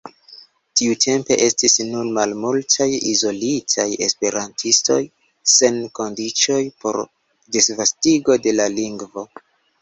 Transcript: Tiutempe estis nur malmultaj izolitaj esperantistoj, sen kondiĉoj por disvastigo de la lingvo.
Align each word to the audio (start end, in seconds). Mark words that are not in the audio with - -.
Tiutempe 0.79 1.35
estis 1.47 1.75
nur 1.89 2.07
malmultaj 2.15 2.87
izolitaj 3.11 3.85
esperantistoj, 4.07 4.97
sen 5.57 5.77
kondiĉoj 6.01 6.59
por 6.81 6.99
disvastigo 7.59 8.41
de 8.49 8.57
la 8.59 8.69
lingvo. 8.81 9.29